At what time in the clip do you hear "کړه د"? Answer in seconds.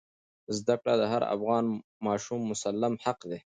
0.81-1.03